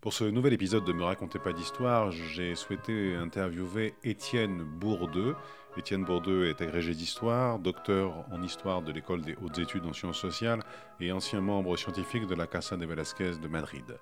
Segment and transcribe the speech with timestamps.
[0.00, 5.36] Pour ce nouvel épisode de Me racontez pas d'histoire, j'ai souhaité interviewer Étienne Bourdeux.
[5.76, 10.18] Étienne Bourdeux est agrégé d'histoire, docteur en histoire de l'école des hautes études en sciences
[10.18, 10.62] sociales
[11.00, 13.98] et ancien membre scientifique de la Casa de Velasquez de Madrid.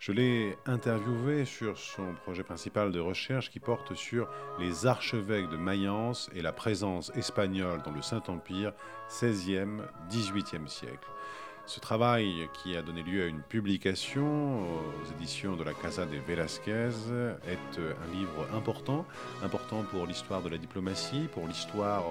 [0.00, 4.28] Je l'ai interviewé sur son projet principal de recherche qui porte sur
[4.58, 8.72] les archevêques de Mayence et la présence espagnole dans le Saint-Empire
[9.08, 11.08] 16e, 18e siècle.
[11.66, 16.16] Ce travail, qui a donné lieu à une publication aux éditions de la Casa de
[16.16, 16.90] Velasquez,
[17.48, 19.04] est un livre important,
[19.42, 22.04] important pour l'histoire de la diplomatie, pour l'histoire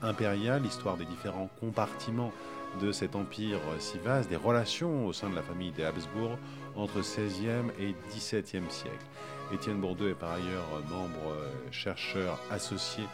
[0.00, 2.32] impériale, l'histoire des différents compartiments
[2.80, 6.38] de cet empire si vaste, des relations au sein de la famille des Habsbourg
[6.74, 9.04] entre 16e et 17e siècle.
[9.52, 11.36] Étienne Bourdeux est par ailleurs membre
[11.70, 13.04] chercheur associé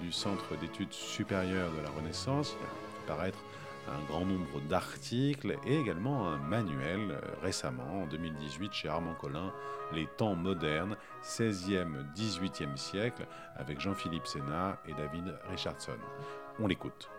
[0.00, 3.38] du Centre d'études supérieures de la Renaissance, il a fait paraître
[3.88, 9.52] un grand nombre d'articles et également un manuel euh, récemment, en 2018, chez Armand Collin,
[9.92, 15.96] Les temps modernes, 16e, 18e siècle, avec Jean-Philippe Sénat et David Richardson.
[16.60, 17.10] On l'écoute.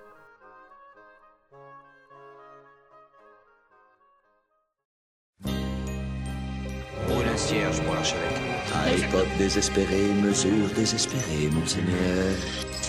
[7.08, 8.50] Roule un cierge pour l'archevêque.
[8.74, 12.36] À époque désespérée, mesure désespérée, monseigneur.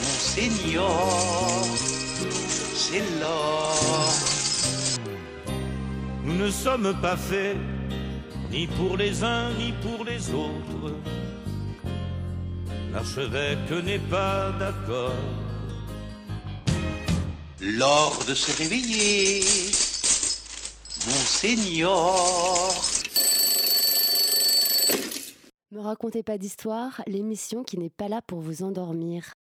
[0.00, 1.69] Monseigneur,
[2.90, 3.74] c'est l'or.
[6.24, 7.56] Nous ne sommes pas faits
[8.50, 10.94] ni pour les uns ni pour les autres.
[12.92, 15.14] L'archevêque n'est pas d'accord.
[17.60, 19.40] L'or de se réveiller,
[21.06, 22.70] Monseigneur.
[25.70, 29.34] Me racontez pas d'histoire, l'émission qui n'est pas là pour vous endormir.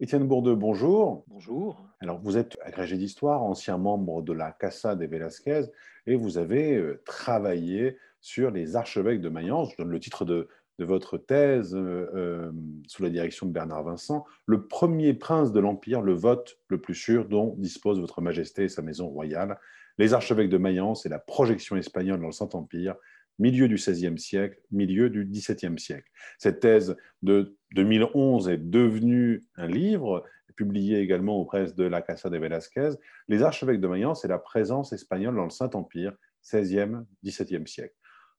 [0.00, 1.24] Étienne Bourdeux, bonjour.
[1.26, 1.84] Bonjour.
[1.98, 5.62] Alors, vous êtes agrégé d'histoire, ancien membre de la Casa de Velasquez,
[6.06, 9.72] et vous avez euh, travaillé sur les archevêques de Mayence.
[9.72, 10.46] Je donne le titre de,
[10.78, 12.52] de votre thèse euh, euh,
[12.86, 14.24] sous la direction de Bernard Vincent.
[14.46, 18.68] Le premier prince de l'Empire, le vote le plus sûr dont dispose votre Majesté et
[18.68, 19.58] sa maison royale.
[19.98, 22.94] Les archevêques de Mayence et la projection espagnole dans le Saint-Empire,
[23.38, 26.08] milieu du XVIe siècle, milieu du XVIIe siècle.
[26.38, 30.24] Cette thèse de 2011 est devenue un livre,
[30.56, 32.90] publié également aux presses de la Casa de Velasquez,
[33.28, 36.12] Les archevêques de Mayence et la présence espagnole dans le Saint-Empire,
[36.42, 37.94] XVIe, XVIIe siècle.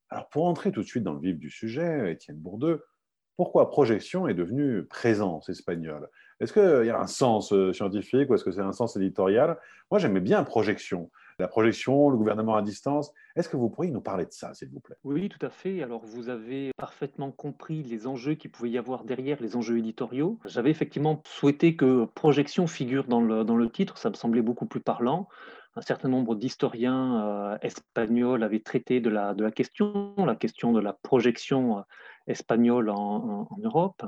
[0.10, 2.84] Alors pour entrer tout de suite dans le vif du sujet, Étienne Bourdeux,
[3.38, 6.10] pourquoi projection est devenue présence espagnole?
[6.42, 9.58] Est-ce qu'il y a un sens euh, scientifique ou est-ce que c'est un sens éditorial?
[9.90, 13.12] Moi j'aimais bien projection la projection, le gouvernement à distance.
[13.36, 14.98] Est-ce que vous pourriez nous parler de ça, s'il vous plaît?
[15.04, 15.82] Oui, tout à fait.
[15.82, 20.40] Alors, vous avez parfaitement compris les enjeux qu'il pouvait y avoir derrière, les enjeux éditoriaux.
[20.46, 24.66] J'avais effectivement souhaité que projection figure dans le, dans le titre, ça me semblait beaucoup
[24.66, 25.28] plus parlant.
[25.76, 30.74] Un certain nombre d'historiens euh, espagnols avaient traité de la, de la question, la question
[30.74, 31.82] de la projection euh,
[32.28, 34.04] espagnole en Europe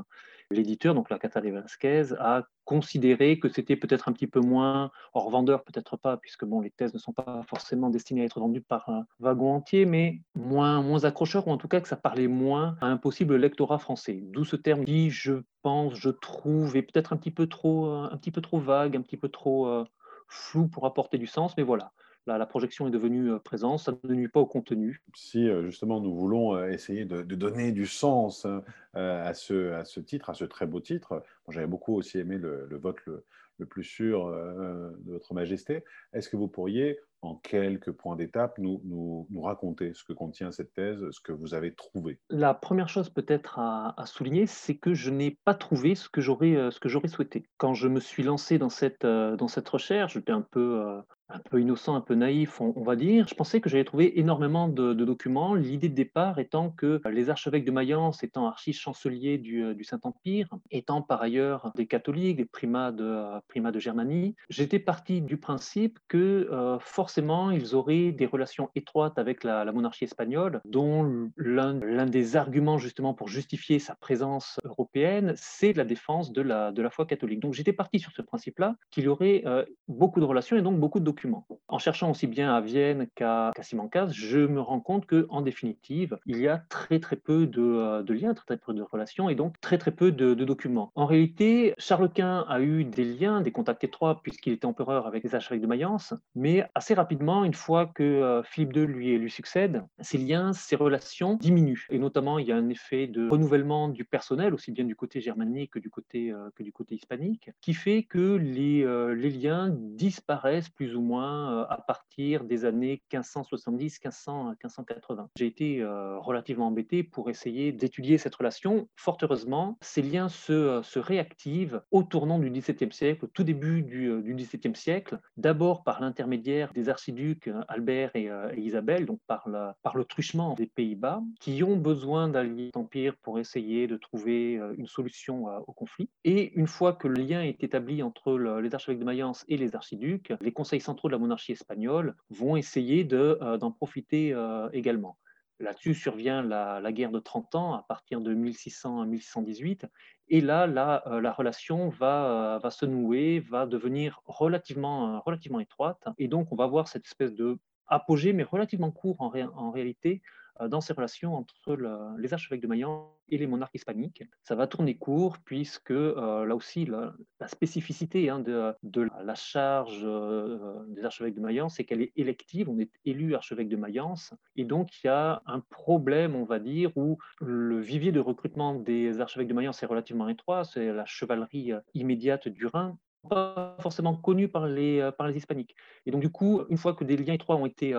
[0.56, 4.92] l'éditeur, donc la Casa de Velasquez, a considéré que c'était peut-être un petit peu moins
[5.14, 8.40] hors vendeur, peut-être pas, puisque bon, les thèses ne sont pas forcément destinées à être
[8.40, 11.98] vendues par un wagon entier, mais moins, moins accrocheur, ou en tout cas que ça
[11.98, 14.22] parlait moins à un possible lectorat français.
[14.24, 18.18] D'où ce terme qui, je pense, je trouve, est peut-être un petit peu trop, un
[18.18, 19.84] petit peu trop vague, un petit peu trop euh,
[20.28, 21.92] flou pour apporter du sens, mais voilà
[22.28, 25.02] la, projection est devenue euh, présente, ça ne nuit pas au contenu.
[25.16, 29.86] Si euh, justement nous voulons euh, essayer de, donner du sens hein, à, ce, à,
[29.86, 33.26] ce, titre, à ce très beau titre, j'avais beaucoup aussi aimé le, vote le,
[33.58, 35.84] le, plus sûr de Votre Majesté,
[36.14, 40.52] est-ce que vous pourriez, en quelques points d'étape, nous, nous, nous, raconter ce que contient
[40.52, 42.20] cette thèse, ce que vous avez trouvé?
[42.30, 46.22] La première chose peut-être à, à, souligner, c'est que je n'ai pas trouvé ce que
[46.22, 46.70] j'aurais
[47.08, 47.44] souhaité.
[47.58, 51.02] Quand je me suis lancé dans cette, dans cette recherche, j'étais un peu
[51.34, 53.28] un peu innocent, un peu naïf, on, va dire.
[53.28, 55.56] Je pensais que j'allais trouver énormément de, documents.
[55.56, 61.02] L'idée de départ étant que les archevêques de Mayence, étant archi-chanceliers du, euh, Saint-Empire, étant
[61.02, 66.48] par ailleurs des catholiques, des primats de, euh, de Germanie, j'étais parti du principe que
[66.52, 72.78] euh, forcément ils auraient des relations étroites avec la, monarchie espagnole, dont l'un des arguments
[72.78, 77.40] justement pour justifier sa présence européenne, c'est la défense de la, de la foi catholique.
[77.40, 79.44] Donc j'étais parti sur ce principe-là, qu'il y aurait
[79.88, 81.21] beaucoup de relations et donc beaucoup de documents
[81.68, 86.18] en cherchant aussi bien à Vienne qu'à Simancas, je me rends compte que, en définitive,
[86.26, 89.36] il y a très très peu de, euh, liens, très très peu de relations et
[89.36, 90.92] donc très très peu de, documents.
[90.96, 95.24] En réalité, Charles Quint a eu des liens, des contacts étroits puisqu'il était empereur avec
[95.24, 99.84] les archevêques de Mayence, mais assez rapidement, une fois que euh, Philippe II lui, succède,
[100.00, 101.86] ces liens, ces relations diminuent.
[101.90, 105.22] Et notamment, il y a un effet de renouvellement du personnel, aussi bien du côté
[105.22, 106.50] germanique que du côté, euh,
[106.90, 108.86] hispanique, qui fait que les,
[109.16, 115.28] les liens disparaissent plus ou moins à partir des années 1570-1580.
[115.36, 115.84] J'ai été
[116.20, 118.88] relativement embêté pour essayer d'étudier cette relation.
[118.96, 123.82] Fort heureusement, ces liens se, se réactivent au tournant du XVIIe siècle, au tout début
[123.82, 130.56] du, XVIIe siècle, d'abord par l'intermédiaire des archiducs Albert et, Isabelle, donc par le truchement
[130.56, 136.10] des Pays-Bas, qui ont besoin d'allier l'Empire pour essayer de trouver une solution au conflit.
[136.24, 139.76] Et une fois que le lien est établi entre les archevêques de Mayence et les
[139.76, 144.36] archiducs, les conseils centraux de la monarchie espagnole vont essayer d'en profiter
[144.74, 145.18] également.
[145.62, 149.86] Là-dessus survient la, guerre de 30 ans à partir de 1600 à 1618.
[150.30, 155.20] Et là, la, euh, la relation va, euh, va, se nouer, va devenir relativement, euh,
[155.20, 156.04] relativement étroite.
[156.18, 160.22] Et donc, on va voir cette espèce de apogée, mais relativement court en, en réalité,
[160.24, 161.78] euh, dans ces relations entre
[162.18, 164.24] les archevêques de Mayence et les monarques hispaniques.
[164.44, 167.14] Ça va tourner court puisque euh, là aussi la,
[167.48, 172.78] spécificité hein, de, la charge euh, des archevêques de Mayence, c'est qu'elle est élective, on
[172.78, 176.92] est élu archevêque de Mayence et donc il y a un problème, on va dire,
[176.96, 181.72] où le vivier de recrutement des archevêques de Mayence est relativement étroit, c'est la chevalerie
[181.94, 182.98] immédiate du Rhin
[183.30, 185.76] pas forcément connue par les hispaniques.
[186.08, 187.94] Et donc, du coup, une fois que des liens étroits ont été,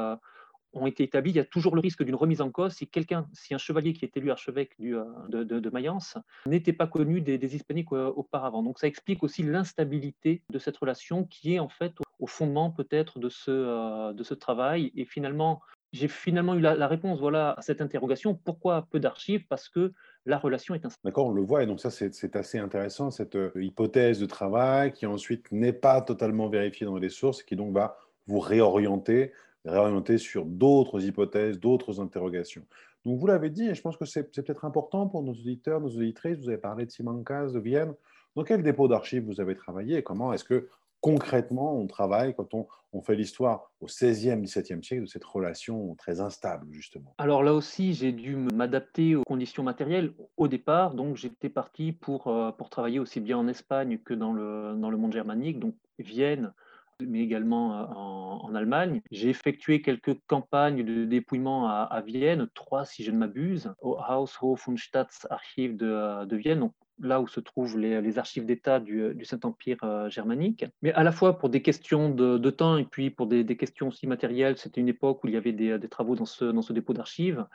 [0.75, 3.27] ont été établis, il y a toujours le risque d'une remise en cause si quelqu'un,
[3.33, 6.17] si un chevalier qui est élu archevêque euh, de, Mayence
[6.47, 8.63] n'était pas connu des, hispaniques euh, auparavant.
[8.63, 13.19] Donc ça explique aussi l'instabilité de cette relation qui est en fait au fondement peut-être
[13.19, 14.93] de ce, euh, de ce travail.
[14.97, 15.61] Et finalement,
[15.93, 18.35] j'ai finalement eu la, réponse voilà, à cette interrogation.
[18.35, 19.45] Pourquoi peu d'archives?
[19.49, 19.93] Parce que
[20.25, 21.03] la relation est instable.
[21.05, 25.05] D'accord, on le voit, et donc ça c'est assez intéressant, cette hypothèse de travail qui
[25.05, 29.33] ensuite n'est pas totalement vérifiée dans les sources, qui donc va vous réorienter
[29.65, 32.65] réorienter sur d'autres hypothèses, d'autres interrogations.
[33.05, 35.89] Donc vous l'avez dit, et je pense que c'est peut-être important pour nos auditeurs, nos
[35.89, 37.95] auditrices, vous avez parlé de Simancas, de Vienne.
[38.37, 40.69] Dans quel dépôt d'archives vous avez travaillé et comment est-ce que
[41.01, 42.67] concrètement on travaille quand on,
[43.03, 47.15] fait l'histoire au XVIe, XVIIe siècle de cette relation très instable, justement?
[47.19, 50.95] Alors là aussi, j'ai dû m'adapter aux conditions matérielles au départ.
[50.95, 54.91] Donc j'étais parti pour, euh, pour travailler aussi bien en Espagne que dans le, dans
[54.91, 55.59] le monde germanique.
[55.59, 56.53] Donc Vienne,
[57.01, 59.01] mais également euh, en, Allemagne.
[59.11, 64.69] J'ai effectué quelques campagnes de dépouillement à, Vienne, trois si je ne m'abuse, au Haushof
[64.69, 69.25] und Staatsarchiv de, euh, de Vienne, donc là où se trouvent les, archives d'État du,
[69.25, 70.65] Saint-Empire euh, germanique.
[70.83, 74.07] Mais à la fois pour des questions de, temps et puis pour des, questions aussi
[74.07, 76.93] matérielles, c'était une époque où il y avait des, travaux dans ce, dans ce dépôt
[76.93, 77.47] d'archives.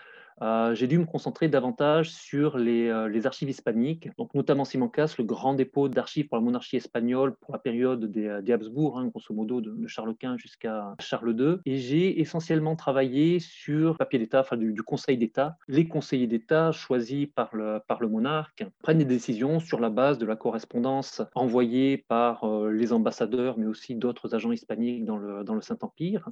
[0.42, 5.16] Euh, j'ai dû me concentrer davantage sur les, euh, les, archives hispaniques, donc notamment Simancas,
[5.18, 9.08] le grand dépôt d'archives pour la monarchie espagnole pour la période des, euh, Habsbourg, hein,
[9.08, 11.58] grosso modo de, Charles Quint jusqu'à Charles II.
[11.66, 15.58] Et j'ai essentiellement travaillé sur papier d'État, enfin du, Conseil d'État.
[15.68, 20.18] Les conseillers d'État choisis par le, par le monarque prennent des décisions sur la base
[20.18, 25.56] de la correspondance envoyée par les ambassadeurs, mais aussi d'autres agents hispaniques dans le, dans
[25.56, 26.30] le Saint-Empire.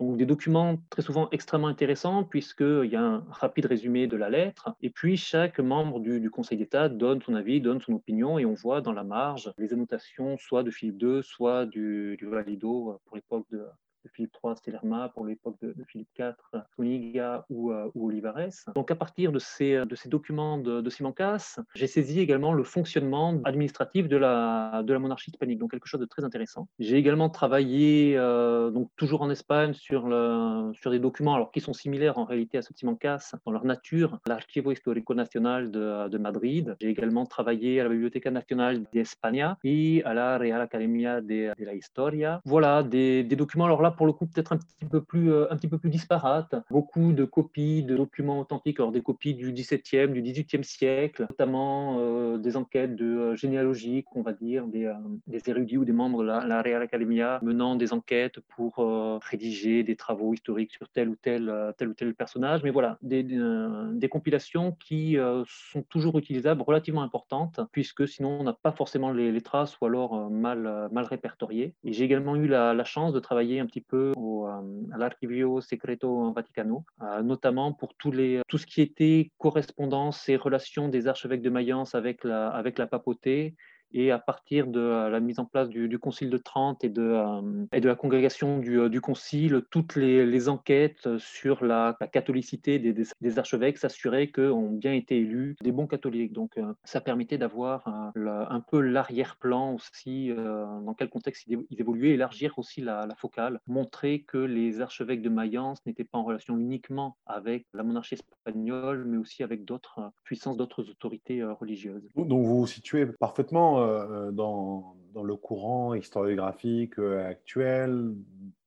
[0.00, 4.28] Donc des documents très souvent extrêmement intéressants puisqu'il y a un rapide résumé de la
[4.28, 4.74] lettre.
[4.82, 8.52] Et puis, chaque membre du, Conseil d'État donne son avis, donne son opinion, et on
[8.52, 12.98] voit dans la marge les annotations soit de Philippe II, soit du, du Valido euh,
[13.06, 13.64] pour l'époque de,
[14.12, 16.34] Philippe III, Stellerma, pour l'époque de, Philippe IV,
[16.76, 18.72] Zuniga ou, euh, Olivares.
[18.74, 22.64] Donc à partir de ces, de ces documents de, de Simancas, j'ai saisi également le
[22.64, 26.68] fonctionnement administratif de la, de la monarchie hispanique, donc quelque chose de très intéressant.
[26.78, 31.60] J'ai également travaillé, euh, donc toujours en Espagne, sur, le, sur des documents alors, qui
[31.60, 36.18] sont similaires en réalité à ce Simancas dans leur nature, l'Archivo Histórico Nacional de, de
[36.18, 36.76] Madrid.
[36.80, 41.64] J'ai également travaillé à la Biblioteca Nacional d'Espagne et à la Real Academia de, de
[41.64, 42.40] la Historia.
[42.44, 45.46] Voilà, des, des documents alors là pour le coup peut-être un petit peu plus euh,
[45.50, 46.54] un petit peu plus disparate.
[46.70, 51.98] Beaucoup de copies de documents authentiques, alors des copies du XVIIe, du XVIIIe siècle, notamment
[51.98, 54.90] euh, des enquêtes de euh, généalogie, on va dire, des,
[55.26, 58.76] des, érudits ou des membres de la, Real Academia menant des enquêtes pour
[59.22, 62.62] rédiger des travaux historiques sur tel ou tel tel ou tel personnage.
[62.62, 68.52] Mais voilà, des, des compilations qui sont toujours utilisables, relativement importantes, puisque sinon on n'a
[68.52, 71.74] pas forcément les, traces ou alors mal mal répertoriées.
[71.84, 74.60] Et j'ai également eu la, la chance de travailler un petit peu au, euh,
[74.92, 80.88] à l'Archivio Secreto Vaticano, euh, notamment pour les, tout ce qui était correspondance et relations
[80.88, 83.54] des archevêques de Mayence avec la papauté
[83.92, 87.02] et à partir de euh, la mise en place du, Concile de Trente et de,
[87.02, 92.92] euh, et de la congrégation du, euh, Concile, toutes les, enquêtes sur la, catholicité des,
[92.92, 96.32] des, archevêques s'assuraient qu'ont bien été élus des bons catholiques.
[96.32, 102.80] Donc ça permettait d'avoir un peu l'arrière-plan aussi, dans quel contexte ils évoluaient, élargir aussi
[102.80, 107.82] la, focale, montrer que les archevêques de Mayence n'étaient pas en relation uniquement avec la
[107.82, 112.08] monarchie espagnole, mais aussi avec d'autres puissances, d'autres autorités religieuses.
[112.16, 118.14] Donc vous vous situez parfaitement euh, dans, dans, le courant historiographique euh, actuel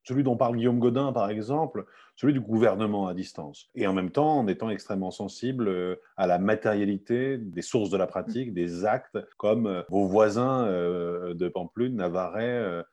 [0.03, 3.69] celui dont parle Guillaume Godin, par exemple, celui du gouvernement à distance.
[3.75, 7.97] Et en même temps, en étant extrêmement sensible euh, à la matérialité des sources de
[7.97, 12.83] la pratique, des actes, comme euh, vos voisins euh, de Pamplune, Navarrais,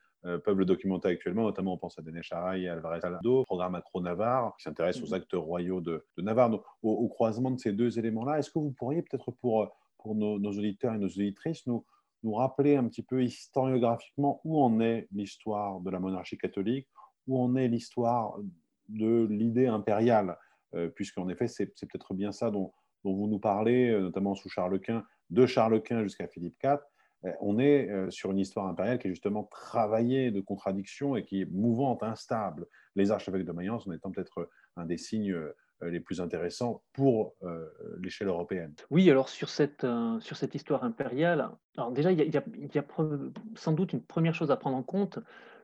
[0.44, 4.54] peuvent le documenter actuellement, notamment on pense à Denis Charaï et Alvarez Alado, programme Macro-Navarre,
[4.58, 6.50] qui s'intéresse aux actes royaux de, Navarre.
[6.50, 10.38] Donc, au, croisement de ces deux éléments-là, est-ce que vous pourriez peut-être pour, pour nos,
[10.38, 11.84] nos, auditeurs et nos auditrices nous,
[12.22, 16.88] nous rappeler un petit peu historiographiquement où en est l'histoire de la monarchie catholique,
[17.26, 18.38] où en est l'histoire
[18.88, 20.36] de l'idée impériale,
[20.74, 22.72] euh, puisqu'en effet, c'est peut-être bien ça dont,
[23.04, 26.78] vous nous parlez, euh, notamment sous Charles Quint, de Charles Quint jusqu'à Philippe IV.
[27.24, 31.42] Euh, on est sur une histoire impériale qui est justement travaillée de contradictions et qui
[31.42, 32.66] est mouvante, instable.
[32.96, 35.36] Les archevêques de Mayence en étant peut-être un des signes
[35.82, 37.34] les plus intéressants pour
[38.00, 38.74] l'échelle européenne.
[38.90, 39.86] Oui, alors sur cette,
[40.20, 42.84] sur cette histoire impériale, alors déjà, il y a, il y a
[43.54, 45.18] sans doute une première chose à prendre en compte,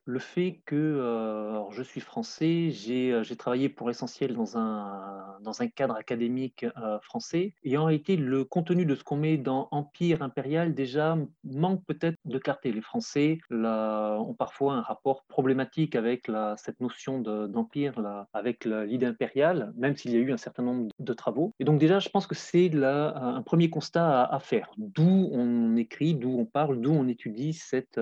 [0.06, 6.66] le fait que euh, je suis français, j'ai travaillé pour l'essentiel dans un, cadre académique
[7.00, 11.82] français, et en réalité, le contenu de ce qu'on met dans Empire impérial déjà manque
[11.86, 12.70] peut-être de clarté.
[12.70, 17.94] Les Français ont parfois un rapport problématique avec cette notion d'empire,
[18.32, 21.54] avec l'idée impériale, même s'il y a eu un certain nombre de travaux.
[21.60, 26.14] Et donc déjà, je pense que c'est un premier constat à, faire, d'où on écrit,
[26.14, 28.00] d'où on parle, d'où on étudie cette,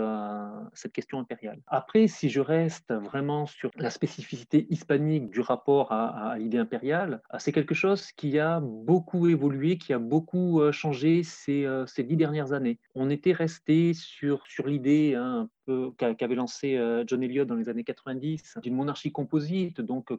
[0.74, 1.60] cette question impériale.
[1.66, 7.36] Après, si je reste vraiment sur la spécificité hispanique du rapport à, l'idée impériale, euh,
[7.38, 12.02] c'est quelque chose qui a beaucoup évolué, qui a beaucoup euh, changé ces, euh, ces
[12.02, 12.78] dix dernières années.
[12.94, 15.48] On était resté sur, sur l'idée hein,
[15.96, 20.16] qu'avait lancé euh, John Eliot dans les années 90, d'une monarchie composite, donc euh,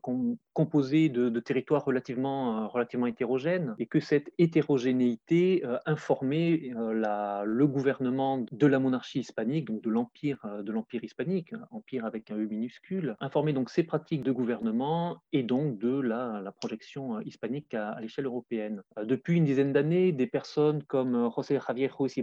[0.53, 8.67] composée de, territoires relativement, euh, relativement hétérogènes, et que cette hétérogénéité informait le gouvernement de
[8.67, 13.53] la monarchie hispanique, donc de l'empire, de l'empire hispanique, empire avec un E minuscule, informait
[13.53, 18.81] donc ses pratiques de gouvernement et donc de la, projection hispanique à, l'échelle européenne.
[19.03, 22.15] Depuis une dizaine d'années, des personnes comme José Javier Ruiz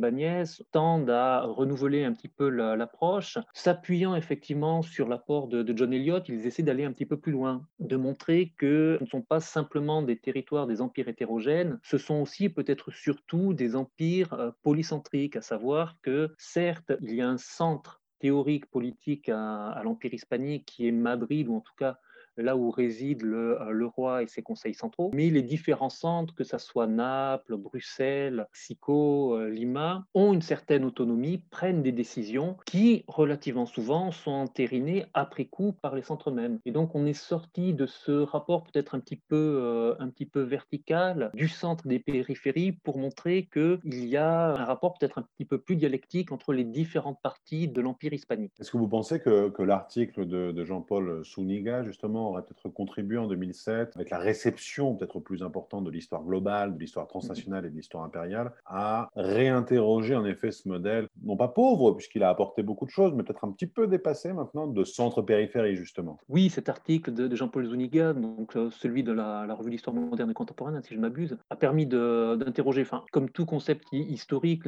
[0.72, 3.09] tendent à renouveler un petit peu l'approche
[3.52, 7.66] s'appuyant effectivement sur l'apport de, John Eliot, ils essaient d'aller un petit peu plus loin,
[7.78, 12.20] de montrer que ce ne sont pas simplement des territoires, des empires hétérogènes, ce sont
[12.20, 17.38] aussi peut-être surtout des empires euh, polycentriques, à savoir que certes, il y a un
[17.38, 21.98] centre théorique politique à l'empire hispanique qui est Madrid, ou en tout cas
[22.42, 25.10] là où réside euh, le, roi et ses conseils centraux.
[25.14, 30.84] Mais les différents centres, que ce soit Naples, Bruxelles, Sico, euh, Lima, ont une certaine
[30.84, 36.58] autonomie, prennent des décisions qui, relativement souvent, sont entérinées après coup par les centres mêmes.
[36.64, 40.26] Et donc, on est sorti de ce rapport peut-être un, petit peu, euh, un petit
[40.26, 45.22] peu vertical du centre des périphéries pour montrer qu'il y a un rapport peut-être un
[45.22, 48.52] petit peu plus dialectique entre les différentes parties de l'Empire hispanique.
[48.60, 53.26] Est-ce que vous pensez que, l'article de, de Jean-Paul Souniga, justement, aurait peut-être contribué en
[53.26, 57.76] 2007, avec la réception peut-être plus importante de l'histoire globale, de l'histoire transnationale et de
[57.76, 62.86] l'histoire impériale, à réinterroger en effet ce modèle, non pas pauvre, puisqu'il a apporté beaucoup
[62.86, 66.18] de choses, mais peut-être un petit peu dépassé maintenant de centre-périphérie, justement.
[66.28, 70.34] Oui, cet article de, Jean-Paul Zuniga, donc euh, celui de la, revue d'histoire moderne et
[70.34, 74.64] contemporaine, si je m'abuse, a permis d'interroger, comme tout concept historique,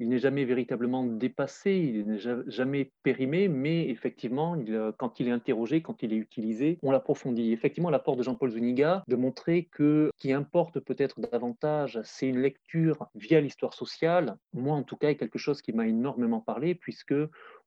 [0.00, 5.32] il n'est jamais véritablement dépassé, il n'est jamais périmé, mais effectivement, euh, quand il est
[5.32, 7.52] interrogé, quand il est utilisé, on l'approfondit.
[7.52, 12.40] Effectivement, l'apport de Jean-Paul Zuniga de montrer que ce qui importe peut-être davantage, c'est une
[12.40, 14.36] lecture via l'histoire sociale.
[14.54, 17.14] Moi, en tout cas, est quelque chose qui m'a énormément parlé, puisque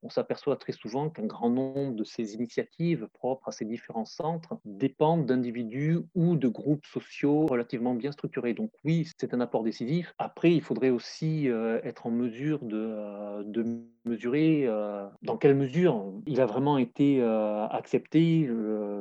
[0.03, 4.59] on s'aperçoit très souvent qu'un grand nombre de ces initiatives propres à ces différents centres
[4.65, 8.53] dépendent d'individus ou de groupes sociaux relativement bien structurés.
[8.53, 10.13] Donc oui, c'est un apport décisif.
[10.17, 13.63] Après, il faudrait aussi euh, être en mesure de, euh,
[14.05, 17.23] mesurer euh, dans quelle mesure il a vraiment été
[17.71, 18.49] accepté,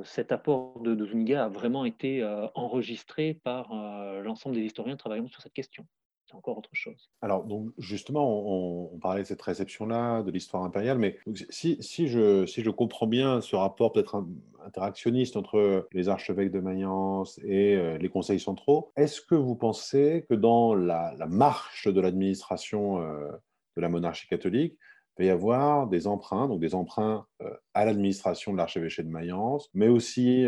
[0.04, 3.75] cet apport de, de Zuniga a vraiment été enregistré par
[4.23, 5.85] l'ensemble des historiens travaillant sur cette question
[6.34, 7.10] encore autre chose.
[7.20, 11.18] Alors, donc, justement, on, parlait de cette réception-là, de l'histoire impériale, mais
[11.50, 14.24] si, je, comprends bien ce rapport peut-être
[14.64, 20.24] interactionniste entre les archevêques de Mayence et euh, les conseils centraux, est-ce que vous pensez
[20.28, 23.28] que dans la, marche de l'administration euh,
[23.76, 24.78] de la monarchie catholique,
[25.18, 29.08] il va y avoir des emprunts, donc des emprunts euh, à l'administration de l'archevêché de
[29.08, 30.46] Mayence, mais aussi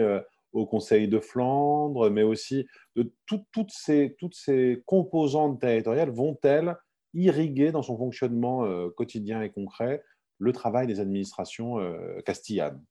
[0.55, 6.77] au Conseil de Flandre, mais aussi de toutes, ces, toutes ces composantes territoriales vont-elles
[7.13, 10.03] irriguer dans son fonctionnement euh, quotidien et concret
[10.39, 12.83] le travail des administrations euh, castillanes?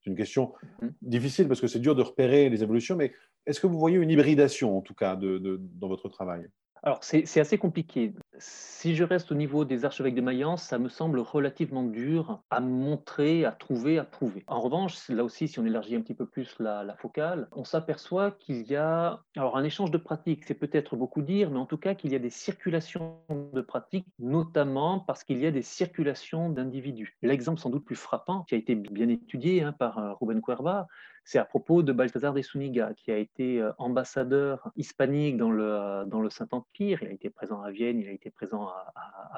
[0.00, 0.52] C'est une question
[0.82, 0.88] mmh.
[1.02, 3.12] difficile parce que c'est dur de repérer les évolutions, mais
[3.46, 5.38] est-ce que vous voyez une hybridation en tout cas de,
[5.74, 6.46] dans votre travail?
[6.82, 8.12] Alors, c'est assez compliqué.
[8.38, 12.60] Si je reste au niveau des archevêques de Mayence, ça me semble relativement dur à
[12.60, 14.44] montrer, à trouver, à prouver.
[14.46, 18.32] En revanche, là aussi, si on élargit un petit peu plus la, focale, on s'aperçoit
[18.32, 21.78] qu'il y a alors un échange de pratiques, c'est peut-être beaucoup dire, mais en tout
[21.78, 26.50] cas qu'il y a des circulations de pratiques, notamment parce qu'il y a des circulations
[26.50, 27.16] d'individus.
[27.22, 30.86] L'exemple sans doute plus frappant, qui a été bien étudié hein, par euh, Ruben Cuerva,
[31.24, 35.64] c'est à propos de Balthazar de Suniga, qui a été euh, ambassadeur hispanique dans le,
[35.64, 36.98] euh, dans le Saint-Empire.
[37.02, 38.92] Il a été présent à Vienne, il a été présent à,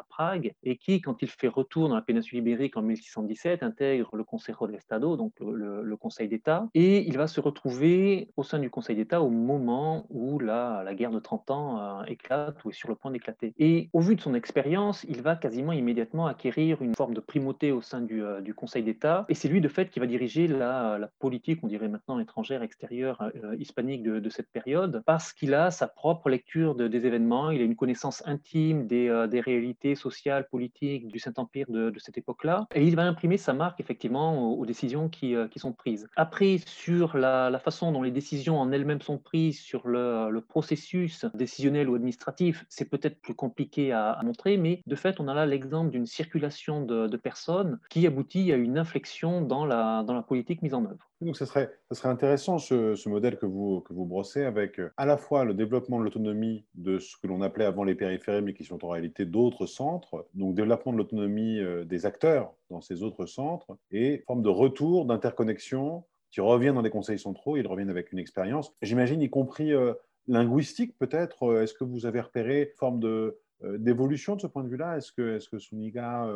[0.08, 4.24] Prague, et qui, quand il fait retour dans la péninsule ibérique en 1617, intègre le
[4.24, 8.70] Consejo de Estado, donc le, Conseil d'État, et il va se retrouver au sein du
[8.70, 12.74] Conseil d'État au moment où la, la guerre de 30 ans euh, éclate ou est
[12.74, 13.54] sur le point d'éclater.
[13.58, 17.72] Et au vu de son expérience, il va quasiment immédiatement acquérir une forme de primauté
[17.72, 20.98] au sein du, du Conseil d'État, et c'est lui de fait qui va diriger la,
[20.98, 25.70] la politique, on dit maintenant étrangère, extérieure, euh, hispanique de, cette période, parce qu'il a
[25.70, 31.08] sa propre lecture des événements, il a une connaissance intime des, euh, réalités sociales, politiques
[31.08, 35.48] du Saint-Empire de, cette époque-là, et il va imprimer sa marque effectivement aux, décisions euh,
[35.48, 36.08] qui, sont prises.
[36.16, 41.88] Après, sur la, façon dont les décisions en elles-mêmes sont prises, sur le, processus décisionnel
[41.88, 45.90] ou administratif, c'est peut-être plus compliqué à, montrer, mais de fait, on a là l'exemple
[45.90, 51.10] d'une circulation de, personnes qui aboutit à une inflexion dans la politique mise en œuvre.
[51.22, 51.70] Donc, ce serait,
[52.04, 56.66] intéressant ce, modèle que vous, brossez avec euh, à la fois le développement de l'autonomie
[56.74, 60.26] de ce que l'on appelait avant les périphéries, mais qui sont en réalité d'autres centres,
[60.34, 65.06] donc développement de l'autonomie euh, des acteurs dans ces autres centres, et forme de retour,
[65.06, 69.72] d'interconnexion, qui reviennent dans les conseils centraux, ils reviennent avec une expérience, j'imagine y compris
[69.72, 69.94] euh,
[70.28, 71.62] linguistique peut-être.
[71.62, 74.98] Est-ce que vous avez repéré forme de, d'évolution de ce point de vue-là?
[74.98, 76.28] Est-ce que, que Suniga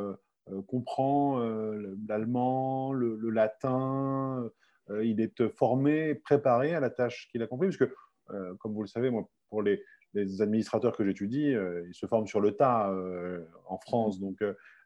[0.68, 1.40] comprend
[2.08, 4.48] l'allemand, le, latin
[5.02, 7.94] il est formé, préparé à la tâche qu'il a compris, parce que,
[8.30, 9.82] euh, comme vous le savez, moi, pour les,
[10.40, 12.92] administrateurs que j'étudie, euh, ils se forment sur le tas
[13.68, 14.18] en France.
[14.18, 14.38] Donc,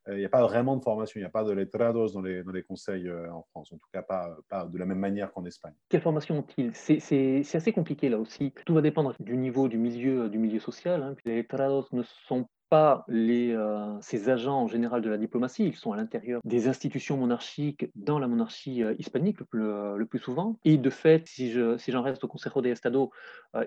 [0.07, 2.63] il n'y a pas vraiment de formation, il n'y a pas de letrados dans les,
[2.63, 5.73] conseils en France, en tout cas pas, pas de la même manière qu'en Espagne.
[5.89, 6.75] Quelle formation ont-ils?
[6.75, 8.53] C'est assez compliqué là aussi.
[8.67, 11.03] Tout va dépendre du niveau du milieu, du milieu social.
[11.03, 11.15] Hein.
[11.25, 15.75] les letrados ne sont pas les, euh, ces agents en général de la diplomatie, ils
[15.75, 20.07] sont à l'intérieur des institutions monarchiques dans la monarchie euh, hispanique le plus, euh, le
[20.07, 20.59] plus, souvent.
[20.65, 23.11] Et de fait, si j'en si reste au Consejo de Estado,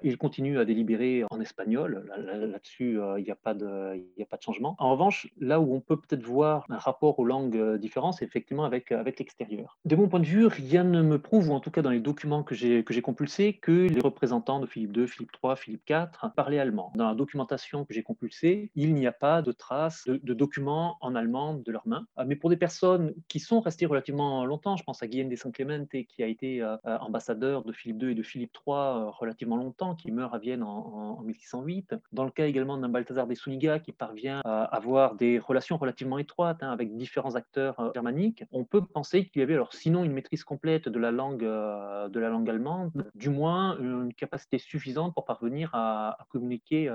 [0.03, 2.11] ils continuent à délibérer en espagnol.
[2.17, 4.03] Là-dessus, il n'y a, pas de,
[4.41, 4.75] changement.
[4.79, 8.65] En revanche, là où on peut peut-être voir un rapport aux langues différentes, c'est effectivement
[8.65, 9.77] avec, avec l'extérieur.
[9.85, 12.01] De mon point de vue, rien ne me prouve, ou en tout cas dans les
[12.01, 16.59] documents que j'ai compulsés, que les représentants de Philippe II, Philippe III, Philippe IV parlaient
[16.59, 16.91] allemand.
[16.95, 21.15] Dans la documentation que j'ai compulsée, il n'y a pas de traces de, documents en
[21.15, 22.05] allemand de leurs mains.
[22.19, 25.35] Euh, mais pour des personnes qui sont restées relativement longtemps, je pense à Guillaume de
[25.35, 29.09] San Clemente qui a été euh, euh, ambassadeur de Philippe II et de Philippe III
[29.19, 31.95] relativement longtemps, qui meurt à Vienne en, 1608.
[32.11, 36.17] Dans le cas également d'un Balthazar de Suniga qui parvient à avoir des relations relativement
[36.17, 40.13] étroites hein, avec différents acteurs germaniques, on peut penser qu'il y avait alors sinon une
[40.13, 45.25] maîtrise complète de la langue, de la langue allemande, du moins une capacité suffisante pour
[45.25, 46.89] parvenir à communiquer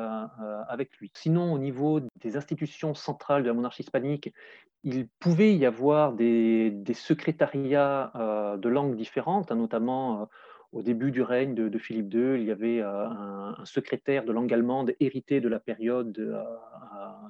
[0.68, 1.10] avec lui.
[1.14, 1.81] Sinon, au niveau
[2.20, 4.32] des institutions centrales de la monarchie hispanique,
[4.84, 10.24] il pouvait y avoir des, secrétariats euh, de langues différentes, hein, notamment euh,
[10.72, 14.52] au début du règne de, Philippe II, il y avait euh, un, secrétaire de langue
[14.52, 16.34] allemande hérité de la période de,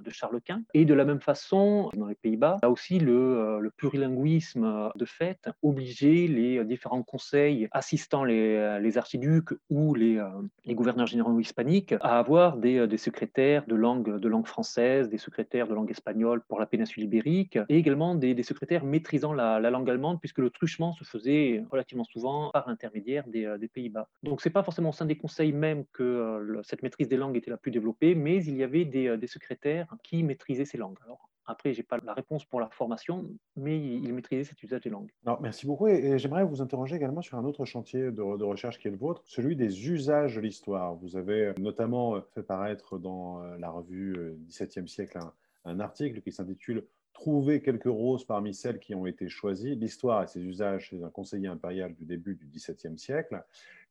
[0.04, 0.62] de, Charles Quint.
[0.74, 5.48] Et de la même façon, dans les Pays-Bas, là aussi, le, euh, plurilinguisme de fait
[5.62, 10.28] obligeait les différents conseils assistant les, les archiducs ou les, euh,
[10.68, 15.74] gouverneurs généraux hispaniques à avoir des, secrétaires de langue, de langue française, des secrétaires de
[15.74, 20.38] langue espagnole pour la péninsule ibérique, et également des, secrétaires maîtrisant la langue allemande, puisque
[20.38, 24.08] le truchement se faisait relativement souvent par intermédiaire euh, des, Pays-Bas.
[24.22, 27.16] Donc ce n'est pas forcément au sein des conseils même que euh, cette maîtrise des
[27.16, 30.78] langues était la plus développée, mais il y avait des, euh, secrétaires qui maîtrisaient ces
[30.78, 30.98] langues.
[31.04, 34.82] Alors, après, je n'ai pas la réponse pour la formation, mais ils maîtrisaient cet usage
[34.82, 35.10] des langues.
[35.26, 35.88] Alors, merci beaucoup.
[35.88, 39.22] Et, j'aimerais vous interroger également sur un autre chantier de, recherche qui est le vôtre,
[39.24, 40.94] celui des usages de l'histoire.
[40.94, 45.18] Vous avez notamment fait paraître dans la revue 17e siècle
[45.64, 50.26] un article qui s'intitule trouver quelques roses parmi celles qui ont été choisies, l'histoire et
[50.26, 53.42] ses usages chez un conseiller impérial du début du XVIIe siècle,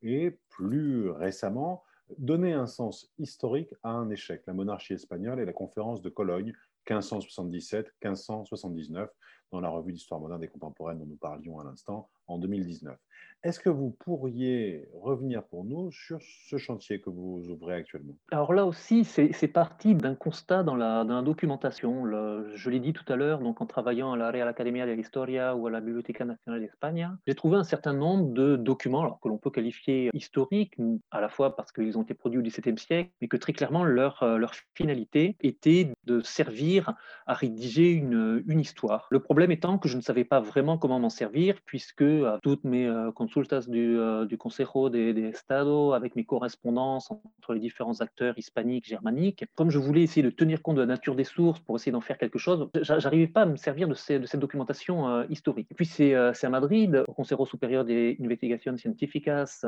[0.03, 1.83] et plus récemment,
[2.17, 6.53] donner un sens historique à un échec, la monarchie espagnole et la conférence de Cologne
[6.87, 9.07] 1577-1579.
[9.51, 12.97] Dans la revue d'histoire moderne et contemporaine dont nous parlions à l'instant en 2019.
[13.43, 18.13] Est-ce que vous pourriez revenir pour nous sur ce chantier que vous ouvrez actuellement?
[18.31, 22.05] Alors là aussi, c'est parti d'un constat dans la, documentation.
[22.53, 25.55] je l'ai dit tout à l'heure, donc en travaillant à la Real Academia de Historia
[25.55, 29.27] ou à la Biblioteca Nacional d'Espagne, j'ai trouvé un certain nombre de documents alors, que
[29.27, 30.75] l'on peut qualifier historiques,
[31.09, 33.83] à la fois parce qu'ils ont été produits au XVIIe siècle, mais que très clairement
[33.83, 36.93] leur, euh, leur finalité était de servir
[37.25, 39.07] à rédiger une, une histoire.
[39.09, 42.63] Le problème étant que je ne savais pas vraiment comment m'en servir, puisque à toutes
[42.63, 47.59] mes euh, consultas du, euh, du Consejo de, de, Estado, avec mes correspondances entre les
[47.59, 49.45] différents acteurs hispaniques, germaniques.
[49.55, 52.01] Comme je voulais essayer de tenir compte de la nature des sources pour essayer d'en
[52.01, 55.67] faire quelque chose, j'arrivais pas à me servir de, cette documentation euh, historique.
[55.71, 59.65] Et puis c'est à Madrid, au Consejo Superior de Investigaciones Científicas,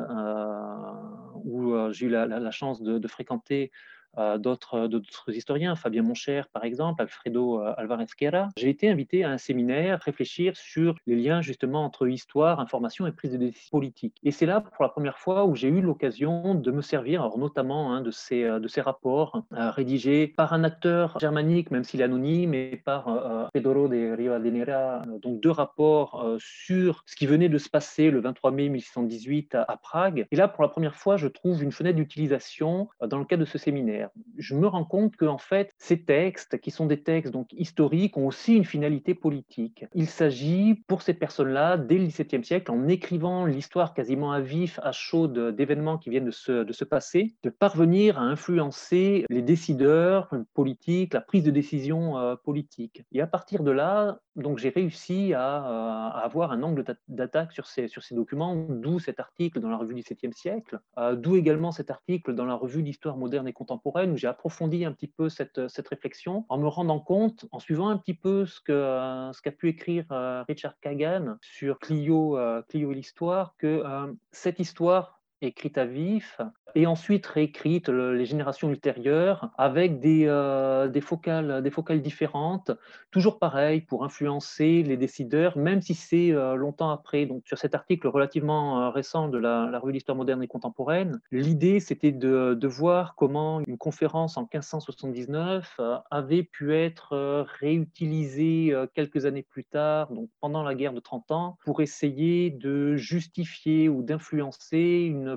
[1.43, 3.69] où j'ai eu la, chance de, fréquenter euh,
[4.17, 4.89] d'autres
[5.29, 8.49] historiens, Fabien Moncher par exemple, Alfredo euh, Alvarez Quera.
[8.57, 13.11] J'ai été invité à un séminaire réfléchir sur les liens justement entre histoire, information et
[13.11, 14.15] prise de décision politique.
[14.23, 17.37] Et c'est là pour la première fois où j'ai eu l'occasion de me servir, alors
[17.37, 22.01] notamment hein, de, ces, euh, de ces rapports rédigés par un acteur germanique, même s'il
[22.01, 27.57] est anonyme, et par Pedro de Rivadeneira, donc deux rapports sur ce qui venait de
[27.57, 30.27] se passer le 23 mai 1618 à, à Prague.
[30.31, 33.49] Et là, pour la première fois, je trouve une fenêtre d'utilisation dans le cadre de
[33.49, 34.02] ce séminaire
[34.37, 38.17] je me rends compte que en fait, ces textes, qui sont des textes donc historiques,
[38.17, 39.85] ont aussi une finalité politique.
[39.93, 44.79] Il s'agit pour ces personnes-là, dès le XVIIe siècle, en écrivant l'histoire quasiment à vif,
[44.83, 49.41] à chaud d'événements qui viennent de se, de se passer, de parvenir à influencer les
[49.41, 53.03] décideurs politiques, la prise de décision euh, politique.
[53.11, 57.67] Et à partir de là, donc j'ai réussi à, à, avoir un angle d'attaque sur
[57.67, 61.35] ces, sur ces documents, d'où cet article dans la revue du XVIIe siècle, euh, d'où
[61.35, 65.07] également cet article dans la revue d'histoire moderne et contemporaine où j'ai approfondi un petit
[65.07, 69.31] peu cette, cette, réflexion en me rendant compte, en suivant un petit peu ce qu'a
[69.33, 74.11] ce qu'a pu écrire euh, Richard Kagan sur Clio, euh, Clio et l'histoire, que euh,
[74.31, 76.39] cette histoire écrite à vif,
[76.75, 82.71] et ensuite réécrite les générations ultérieures avec des, euh, des, focales, des focales différentes,
[83.11, 87.25] toujours pareil pour influencer les décideurs, même si c'est euh, longtemps après.
[87.25, 91.19] Donc sur cet article relativement euh, récent de la, la revue d'histoire moderne et contemporaine,
[91.31, 95.79] l'idée c'était de, de, voir comment une conférence en 1579
[96.09, 101.57] avait pu être réutilisée quelques années plus tard, donc pendant la guerre de 30 ans,
[101.65, 105.32] pour essayer de justifier ou d'influencer une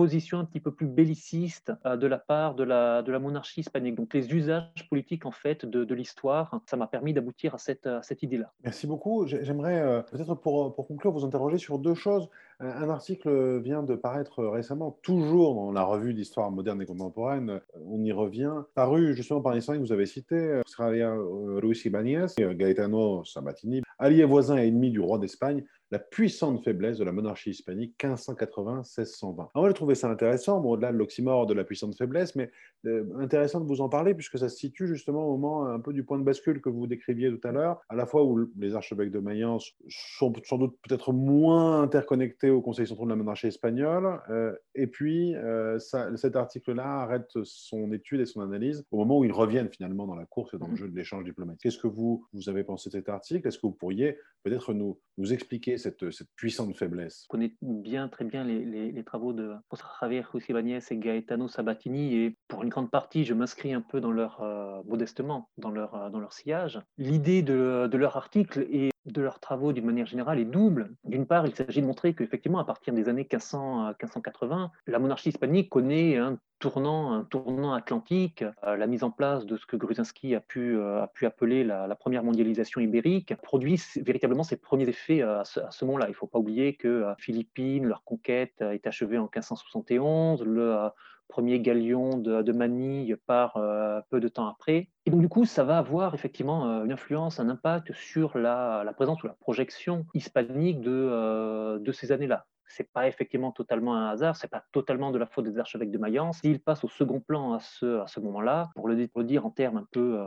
[0.00, 3.60] position un petit peu plus belliciste euh, de la part de la, de la monarchie
[3.60, 3.96] hispanique.
[3.96, 8.22] Donc les usages politiques en fait de, l'histoire, ça m'a permis d'aboutir à cette, cette
[8.22, 8.50] idée-là.
[8.64, 9.26] Merci beaucoup.
[9.26, 12.30] J'aimerais euh, peut-être pour, pour, conclure vous interroger sur deux choses.
[12.60, 18.02] Un article vient de paraître récemment, toujours dans la revue d'histoire moderne et contemporaine, on
[18.04, 23.24] y revient, paru justement par les historiens que vous avez cités, Australia Ruiz Ibanez, Gaetano
[23.24, 27.94] Sabatini, allié voisin et ennemi du roi d'Espagne, la puissante faiblesse de la monarchie hispanique
[28.00, 29.48] 1580-1620.
[29.54, 32.50] Alors, j'ai trouvé ça intéressant, bon, au-delà de l'oxymore de la puissante faiblesse, mais
[32.86, 35.92] euh, intéressant de vous en parler puisque ça se situe justement au moment un peu
[35.92, 38.74] du point de bascule que vous décriviez tout à l'heure, à la fois où les
[38.74, 43.48] archevêques de Mayence sont sans doute peut-être moins interconnectés au Conseil central de la monarchie
[43.48, 48.98] espagnole, euh, et puis euh, ça, cet article-là arrête son étude et son analyse au
[48.98, 51.62] moment où ils reviennent finalement dans la course et dans le jeu de l'échange diplomatique.
[51.62, 53.46] Qu'est-ce que vous, vous avez pensé de cet article?
[53.46, 58.08] Est-ce que vous pourriez peut-être nous, nous expliquer cette, cette, puissante faiblesse Je connais bien,
[58.08, 59.54] très bien les, les, travaux de
[60.00, 64.12] Javier José et Gaetano Sabatini, et pour une grande partie, je m'inscris un peu dans
[64.12, 66.80] leur, euh, modestement, dans leur, euh, dans leur sillage.
[66.96, 70.90] L'idée de, de, leur article et de leurs travaux d'une manière générale est double.
[71.04, 75.30] D'une part, il s'agit de montrer qu'effectivement, à partir des années 1500 1580, la monarchie
[75.30, 79.76] hispanique connaît un tournant, un tournant atlantique, euh, la mise en place de ce que
[79.76, 85.22] Gruzinski a pu, a pu appeler la, première mondialisation ibérique, produit véritablement ses premiers effets
[85.22, 86.06] à ce, ce moment-là.
[86.06, 90.90] Il ne faut pas oublier que Philippines, leur conquête est achevée en 1571, le
[91.30, 94.88] premier galion de, Manille part euh, peu de temps après.
[95.06, 98.84] Et donc, du coup, ça va avoir effectivement euh, une influence, un impact sur la,
[98.94, 102.46] présence ou la projection hispanique de, euh, de ces années-là.
[102.66, 105.98] C'est pas effectivement totalement un hasard, c'est pas totalement de la faute des archevêques de
[105.98, 106.38] Mayence.
[106.40, 109.78] S'ils passent au second plan à ce, à ce moment-là, pour le, dire en termes
[109.78, 110.20] un peu,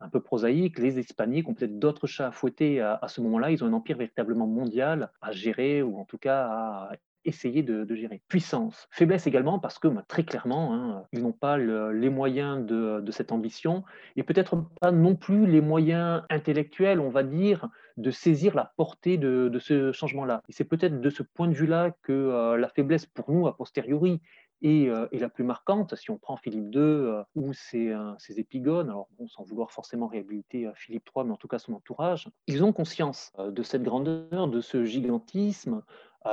[0.00, 3.52] un peu prosaïques, les Hispaniques ont peut-être d'autres chats à fouetter à, à ce moment-là.
[3.52, 6.92] Ils ont un empire véritablement mondial à gérer, ou en tout cas à
[7.24, 8.22] essayer de, gérer.
[8.28, 8.88] Puissance.
[8.90, 13.32] Faiblesse également parce que très clairement, hein, ils n'ont pas le, les moyens de, cette
[13.32, 13.84] ambition
[14.16, 19.16] et peut-être pas non plus les moyens intellectuels, on va dire, de saisir la portée
[19.18, 20.42] de, ce changement-là.
[20.48, 23.56] Et c'est peut-être de ce point de vue-là que euh, la faiblesse pour nous, a
[23.56, 24.20] posteriori,
[24.62, 25.94] est, la plus marquante.
[25.94, 31.08] Si on prend Philippe II ou ses, ses, épigones, alors sans vouloir forcément réhabiliter Philippe
[31.14, 34.84] III, mais en tout cas son entourage, ils ont conscience de cette grandeur, de ce
[34.84, 35.80] gigantisme, euh,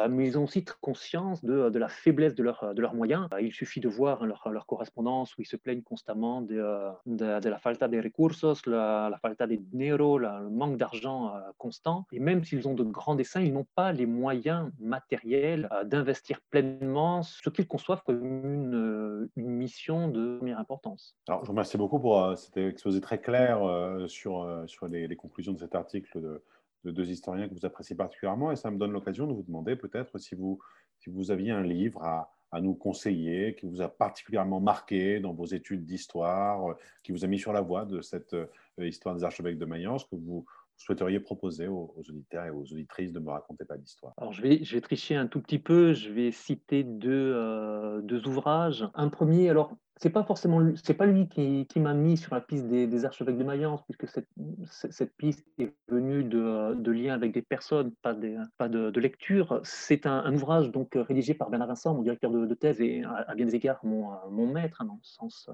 [0.10, 3.28] mais ils ont aussi conscience de, de la faiblesse de, leur, de leurs moyens.
[3.34, 7.40] Euh, il suffit de voir leur, leur, correspondance où ils se plaignent constamment de, euh,
[7.40, 12.06] la falta de recursos, la, la falta de dinero, le manque d'argent constant.
[12.12, 17.24] Et même s'ils ont de grands dessins, ils n'ont pas les moyens matériels d'investir pleinement
[17.24, 21.16] ce qu'ils conçoivent comme une, mission de première importance.
[21.28, 23.60] Alors, je vous remercie beaucoup pour cet exposé très clair
[24.08, 24.48] sur,
[24.88, 26.42] les, conclusions de cet article
[26.86, 28.52] de deux historiens que vous appréciez particulièrement.
[28.52, 30.60] Et ça me donne l'occasion de vous demander peut-être si vous,
[31.00, 35.34] si vous aviez un livre à, à, nous conseiller qui vous a particulièrement marqué dans
[35.34, 39.16] vos études d'histoire, euh, qui vous a mis sur la voie de cette euh, histoire
[39.16, 40.46] des archevêques de Mayence, que vous
[40.78, 44.14] souhaiteriez proposer aux, auditeurs et aux auditrices de me raconter pas d'histoire?
[44.18, 48.88] Alors je vais, tricher un tout petit peu, je vais citer deux, euh, deux ouvrages.
[48.94, 52.42] Un premier, alors c'est pas forcément c'est pas lui qui, qui m'a mis sur la
[52.42, 54.28] piste des, des, archevêques de Mayence puisque cette,
[54.70, 59.00] cette piste est venue de, de, liens avec des personnes pas, des, pas de, de
[59.00, 59.62] lecture.
[59.64, 63.46] C'est un, ouvrage donc rédigé par Bernard Vincent mon directeur de, thèse et à, bien
[63.46, 65.50] des égards mon, mon maître hein, dans le sens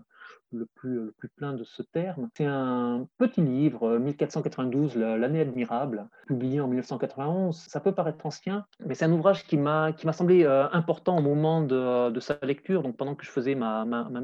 [0.52, 6.08] le plus, le plus plein de ce terme c'est un petit livre 1492 l'année admirable
[6.28, 10.68] publié en 1991 ça peut paraître ancien mais c'est un ouvrage qui m'a semblé euh,
[10.72, 14.22] important au moment de, de, sa lecture donc pendant que je faisais ma, ma, ma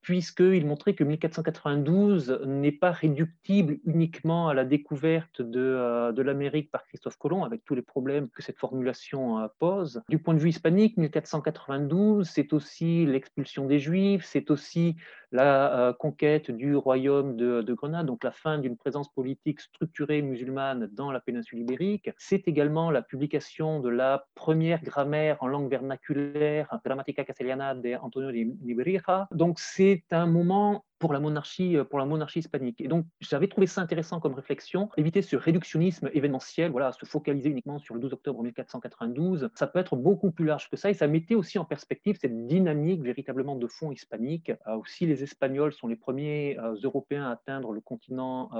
[0.00, 6.70] puisqu'il montrait que 1492 n'est pas réductible uniquement à la découverte de, euh, de l'Amérique
[6.70, 10.02] par Christophe Colomb, avec tous les problèmes que cette formulation euh, pose.
[10.08, 14.96] Du point de vue hispanique, 1492, c'est aussi l'expulsion des Juifs, c'est aussi
[15.32, 20.88] la euh, conquête du royaume de, Grenade, donc la fin d'une présence politique structurée musulmane
[20.92, 22.10] dans la péninsule ibérique.
[22.18, 28.30] C'est également la publication de la première grammaire en langue vernaculaire, Grammatica Castellana de Antonio
[28.30, 29.26] de Nebrija.
[29.32, 32.80] Donc c'est un moment pour la monarchie, euh, pour la monarchie hispanique.
[32.80, 37.50] Et donc, j'avais trouvé ça intéressant comme réflexion, éviter ce réductionnisme événementiel, voilà, se focaliser
[37.50, 39.50] uniquement sur le 12 octobre 1492.
[39.56, 42.46] Ça peut être beaucoup plus large que ça, et ça mettait aussi en perspective cette
[42.46, 44.52] dynamique véritablement de fond hispanique.
[44.68, 48.50] Euh, aussi, les Espagnols sont les premiers euh, Européens à atteindre le continent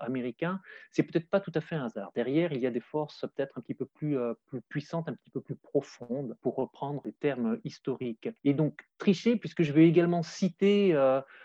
[0.00, 0.60] américain.
[0.90, 2.10] C'est peut-être pas tout à fait un hasard.
[2.16, 5.30] Derrière, il y a des forces peut-être un petit peu plus, plus puissantes, un petit
[5.30, 8.28] peu plus profondes, pour reprendre les termes historiques.
[8.42, 10.94] Et donc, tricher, puisque je vais également citer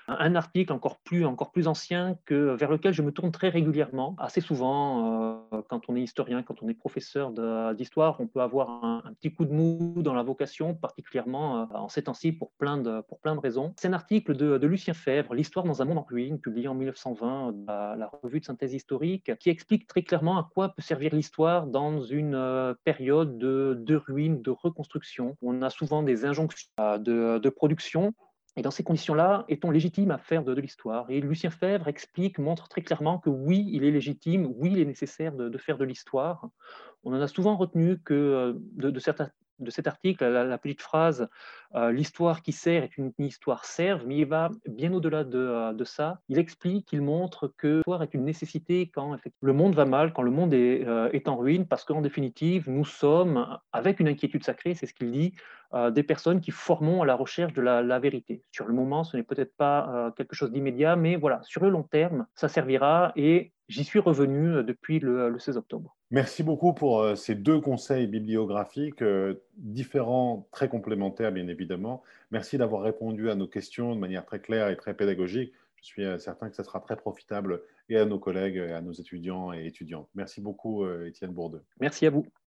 [0.08, 4.16] un article encore plus, encore plus ancien que, vers lequel je me tourne très régulièrement.
[4.18, 7.32] Assez souvent, euh, quand on est historien, quand on est professeur
[7.76, 11.90] d'histoire, on peut avoir un, petit coup de mou dans la vocation, particulièrement euh, en
[11.90, 13.74] ces temps-ci pour, plein de, pour plein de raisons.
[13.78, 17.52] C'est un article de, Lucien Fèvre, L'histoire dans un monde en ruine, publié en 1920
[17.52, 21.68] dans la, revue de synthèse historique, qui explique très clairement à quoi peut servir l'histoire
[21.68, 25.36] dans une euh, période de, de ruine, de reconstruction.
[25.42, 28.14] On a souvent des injonctions de production
[28.56, 31.10] et dans ces conditions-là, est-on légitime à faire de, l'histoire?
[31.10, 34.86] Et Lucien Fèvre explique, montre très clairement que oui, il est légitime, oui, il est
[34.86, 36.50] nécessaire de, faire de l'histoire.
[37.04, 40.82] On en a souvent retenu que euh, de, de certains de cet article, la, petite
[40.82, 41.28] phrase
[41.76, 45.86] euh, L'histoire qui sert est une, histoire serve, mais il va bien au-delà de, euh,
[45.86, 46.20] ça.
[46.30, 50.22] Il explique, il montre que l'histoire est une nécessité quand le monde va mal, quand
[50.22, 54.74] le monde euh, est en ruine, parce qu'en définitive, nous sommes, avec une inquiétude sacrée,
[54.74, 55.34] c'est ce qu'il dit,
[55.92, 58.42] des personnes qui formons à la recherche de la, vérité.
[58.52, 61.84] Sur le moment, ce n'est peut-être pas quelque chose d'immédiat, mais voilà, sur le long
[61.84, 65.99] terme, ça servira et j'y suis revenu depuis le 16 octobre.
[66.12, 72.02] Merci beaucoup pour euh, ces deux conseils bibliographiques euh, différents, très complémentaires bien évidemment.
[72.32, 75.54] Merci d'avoir répondu à nos questions de manière très claire et très pédagogique.
[75.76, 78.82] Je suis euh, certain que ça sera très profitable et à nos collègues, et à
[78.82, 80.10] nos étudiants et étudiantes.
[80.16, 81.64] Merci beaucoup, Étienne Bourdeux.
[81.80, 82.26] Merci à vous.